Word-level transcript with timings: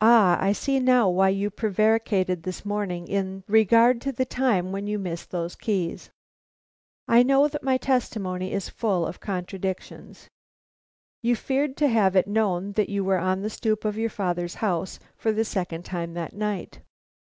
"Ah, 0.00 0.42
I 0.44 0.50
see 0.50 0.80
now 0.80 1.08
why 1.08 1.28
you 1.28 1.48
prevaricated 1.48 2.42
this 2.42 2.64
morning 2.64 3.06
in 3.06 3.44
regard 3.46 4.00
to 4.00 4.10
the 4.10 4.24
time 4.24 4.72
when 4.72 4.88
you 4.88 4.98
missed 4.98 5.30
those 5.30 5.54
keys." 5.54 6.10
"I 7.06 7.22
know 7.22 7.46
that 7.46 7.62
my 7.62 7.76
testimony 7.76 8.52
is 8.52 8.68
full 8.68 9.06
of 9.06 9.20
contradictions." 9.20 10.28
"You 11.22 11.36
feared 11.36 11.76
to 11.76 11.86
have 11.86 12.16
it 12.16 12.26
known 12.26 12.72
that 12.72 12.88
you 12.88 13.04
were 13.04 13.18
on 13.18 13.42
the 13.42 13.50
stoop 13.50 13.84
of 13.84 13.96
your 13.96 14.10
father's 14.10 14.56
house 14.56 14.98
for 15.16 15.30
the 15.30 15.44
second 15.44 15.84
time 15.84 16.14
that 16.14 16.32
night?" 16.32 16.80